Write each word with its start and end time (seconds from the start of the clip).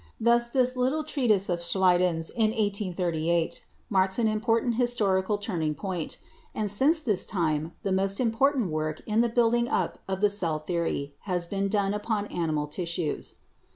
Thus 0.19 0.49
this 0.49 0.75
little 0.75 1.03
treatise 1.03 1.47
of 1.47 1.59
Schleiden's 1.59 2.31
in 2.31 2.47
1838 2.49 3.63
marks 3.87 4.17
an 4.17 4.27
important 4.27 4.73
his 4.73 4.97
torical 4.97 5.39
turning 5.39 5.75
point, 5.75 6.17
and 6.55 6.71
since 6.71 7.01
this 7.01 7.23
time 7.23 7.73
the 7.83 7.91
most 7.91 8.17
impor 8.17 8.51
tant 8.55 8.71
work 8.71 9.03
in 9.05 9.21
the 9.21 9.29
building 9.29 9.69
up 9.69 9.99
of 10.07 10.19
the 10.21 10.29
cell 10.31 10.57
theory 10.57 11.13
has 11.29 11.45
been 11.45 11.67
done 11.67 11.93
upon 11.93 12.25
animal 12.29 12.65
tissues. 12.65 13.35